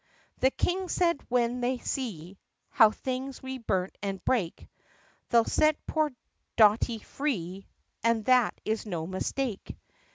The 0.39 0.49
King 0.49 0.89
said, 0.89 1.21
"When 1.29 1.61
they 1.61 1.77
see 1.77 2.39
How 2.71 2.89
things 2.89 3.43
we 3.43 3.59
burn 3.59 3.91
and 4.01 4.25
break 4.25 4.67
They 5.29 5.37
'll 5.37 5.45
set 5.45 5.77
poor 5.85 6.11
Dotty 6.55 6.97
free 6.97 7.67
And 8.03 8.25
that 8.25 8.59
is 8.65 8.87
no 8.87 9.05
mistake." 9.05 9.77